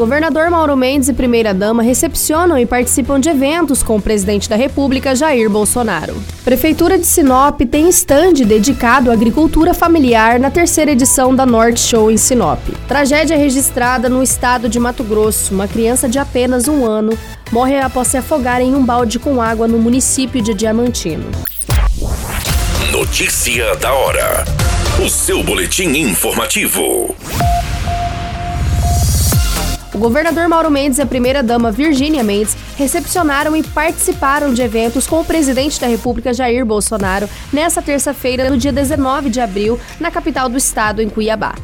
Governador 0.00 0.48
Mauro 0.48 0.74
Mendes 0.78 1.10
e 1.10 1.12
primeira-dama 1.12 1.82
recepcionam 1.82 2.58
e 2.58 2.64
participam 2.64 3.20
de 3.20 3.28
eventos 3.28 3.82
com 3.82 3.96
o 3.96 4.00
presidente 4.00 4.48
da 4.48 4.56
República, 4.56 5.14
Jair 5.14 5.50
Bolsonaro. 5.50 6.16
Prefeitura 6.42 6.96
de 6.96 7.04
Sinop 7.04 7.60
tem 7.70 7.86
estande 7.86 8.46
dedicado 8.46 9.10
à 9.10 9.12
agricultura 9.12 9.74
familiar 9.74 10.40
na 10.40 10.50
terceira 10.50 10.92
edição 10.92 11.34
da 11.36 11.44
Norte 11.44 11.80
Show 11.80 12.10
em 12.10 12.16
Sinop. 12.16 12.60
Tragédia 12.88 13.36
registrada 13.36 14.08
no 14.08 14.22
estado 14.22 14.70
de 14.70 14.80
Mato 14.80 15.04
Grosso. 15.04 15.52
Uma 15.52 15.68
criança 15.68 16.08
de 16.08 16.18
apenas 16.18 16.66
um 16.66 16.86
ano 16.86 17.12
morre 17.52 17.78
após 17.78 18.08
se 18.08 18.16
afogar 18.16 18.62
em 18.62 18.74
um 18.74 18.82
balde 18.82 19.18
com 19.18 19.42
água 19.42 19.68
no 19.68 19.76
município 19.76 20.40
de 20.40 20.54
Diamantino. 20.54 21.30
Notícia 22.90 23.76
da 23.76 23.92
hora. 23.92 24.46
O 25.04 25.10
seu 25.10 25.44
boletim 25.44 25.90
informativo. 25.90 27.14
O 29.92 29.98
governador 29.98 30.48
Mauro 30.48 30.70
Mendes 30.70 30.98
e 30.98 31.02
a 31.02 31.06
primeira-dama 31.06 31.72
Virgínia 31.72 32.22
Mendes 32.22 32.56
recepcionaram 32.76 33.56
e 33.56 33.62
participaram 33.62 34.54
de 34.54 34.62
eventos 34.62 35.06
com 35.06 35.20
o 35.20 35.24
presidente 35.24 35.80
da 35.80 35.88
República 35.88 36.32
Jair 36.32 36.64
Bolsonaro 36.64 37.28
nesta 37.52 37.82
terça-feira, 37.82 38.48
no 38.48 38.56
dia 38.56 38.72
19 38.72 39.30
de 39.30 39.40
abril, 39.40 39.80
na 39.98 40.10
capital 40.10 40.48
do 40.48 40.56
estado, 40.56 41.02
em 41.02 41.08
Cuiabá. 41.08 41.54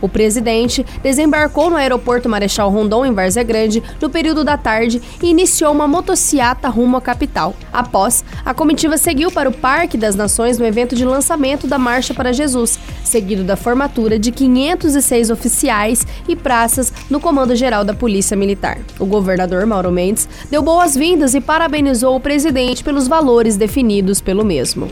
O 0.00 0.08
presidente 0.08 0.84
desembarcou 1.02 1.70
no 1.70 1.76
aeroporto 1.76 2.28
Marechal 2.28 2.70
Rondon, 2.70 3.04
em 3.04 3.12
Várzea 3.12 3.42
Grande, 3.42 3.82
no 4.00 4.08
período 4.10 4.44
da 4.44 4.56
tarde 4.56 5.00
e 5.22 5.26
iniciou 5.26 5.72
uma 5.72 5.88
motociata 5.88 6.68
rumo 6.68 6.96
à 6.96 7.00
capital. 7.00 7.54
Após, 7.72 8.24
a 8.44 8.54
comitiva 8.54 8.96
seguiu 8.96 9.30
para 9.30 9.48
o 9.48 9.52
Parque 9.52 9.96
das 9.96 10.14
Nações 10.14 10.58
no 10.58 10.66
evento 10.66 10.94
de 10.94 11.04
lançamento 11.04 11.66
da 11.66 11.78
Marcha 11.78 12.14
para 12.14 12.32
Jesus, 12.32 12.78
seguido 13.04 13.44
da 13.44 13.56
formatura 13.56 14.18
de 14.18 14.30
506 14.30 15.30
oficiais 15.30 16.06
e 16.28 16.36
praças 16.36 16.92
no 17.10 17.20
Comando 17.20 17.56
Geral 17.56 17.84
da 17.84 17.94
Polícia 17.94 18.36
Militar. 18.36 18.78
O 18.98 19.06
governador 19.06 19.66
Mauro 19.66 19.90
Mendes 19.90 20.28
deu 20.50 20.62
boas-vindas 20.62 21.34
e 21.34 21.40
parabenizou 21.40 22.16
o 22.16 22.20
presidente 22.20 22.84
pelos 22.84 23.08
valores 23.08 23.56
definidos 23.56 24.20
pelo 24.20 24.44
mesmo. 24.44 24.88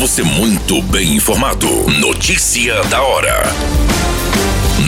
Você 0.00 0.22
muito 0.22 0.80
bem 0.80 1.16
informado. 1.16 1.66
Notícia 2.00 2.82
da 2.84 3.02
hora. 3.02 3.42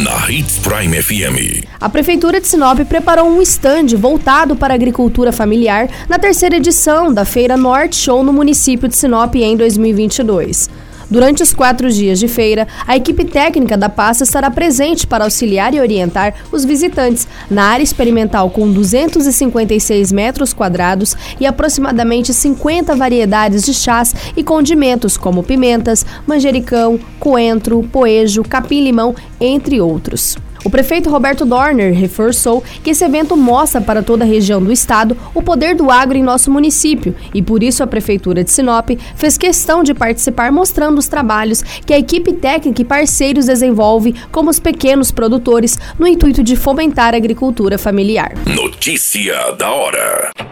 Na 0.02 0.30
Hits 0.30 0.58
Prime 0.58 1.02
FM. 1.02 1.66
A 1.78 1.86
Prefeitura 1.90 2.40
de 2.40 2.48
Sinop 2.48 2.78
preparou 2.88 3.28
um 3.28 3.42
estande 3.42 3.94
voltado 3.94 4.56
para 4.56 4.72
a 4.72 4.74
agricultura 4.74 5.30
familiar 5.30 5.86
na 6.08 6.18
terceira 6.18 6.56
edição 6.56 7.12
da 7.12 7.26
Feira 7.26 7.58
Norte 7.58 7.96
Show 7.96 8.24
no 8.24 8.32
município 8.32 8.88
de 8.88 8.96
Sinop 8.96 9.34
em 9.34 9.54
2022. 9.54 10.70
Durante 11.10 11.42
os 11.42 11.52
quatro 11.52 11.90
dias 11.90 12.18
de 12.18 12.28
feira, 12.28 12.66
a 12.86 12.96
equipe 12.96 13.24
técnica 13.24 13.76
da 13.76 13.88
pasta 13.88 14.24
estará 14.24 14.50
presente 14.50 15.06
para 15.06 15.24
auxiliar 15.24 15.74
e 15.74 15.80
orientar 15.80 16.34
os 16.50 16.64
visitantes 16.64 17.26
na 17.50 17.64
área 17.64 17.84
experimental 17.84 18.50
com 18.50 18.70
256 18.70 20.12
metros 20.12 20.52
quadrados 20.52 21.16
e 21.40 21.46
aproximadamente 21.46 22.32
50 22.32 22.94
variedades 22.96 23.64
de 23.64 23.74
chás 23.74 24.14
e 24.36 24.42
condimentos 24.42 25.16
como 25.16 25.42
pimentas, 25.42 26.04
manjericão, 26.26 26.98
coentro, 27.18 27.82
poejo, 27.92 28.42
capim-limão, 28.42 29.14
entre 29.40 29.80
outros. 29.80 30.36
O 30.64 30.70
prefeito 30.70 31.10
Roberto 31.10 31.44
Dorner 31.44 31.92
reforçou 31.92 32.62
que 32.82 32.90
esse 32.90 33.04
evento 33.04 33.36
mostra 33.36 33.80
para 33.80 34.02
toda 34.02 34.24
a 34.24 34.26
região 34.26 34.62
do 34.62 34.72
estado 34.72 35.16
o 35.34 35.42
poder 35.42 35.74
do 35.74 35.90
agro 35.90 36.16
em 36.16 36.22
nosso 36.22 36.50
município 36.50 37.14
e 37.34 37.42
por 37.42 37.62
isso 37.62 37.82
a 37.82 37.86
prefeitura 37.86 38.44
de 38.44 38.50
Sinop 38.50 38.90
fez 39.16 39.36
questão 39.36 39.82
de 39.82 39.92
participar 39.92 40.52
mostrando 40.52 40.98
os 40.98 41.08
trabalhos 41.08 41.62
que 41.62 41.92
a 41.92 41.98
equipe 41.98 42.32
técnica 42.32 42.82
e 42.82 42.84
parceiros 42.84 43.46
desenvolve 43.46 44.14
como 44.30 44.50
os 44.50 44.60
pequenos 44.60 45.10
produtores 45.10 45.76
no 45.98 46.06
intuito 46.06 46.42
de 46.42 46.54
fomentar 46.54 47.14
a 47.14 47.16
agricultura 47.16 47.76
familiar. 47.76 48.34
Notícia 48.46 49.52
da 49.58 49.70
hora. 49.70 50.51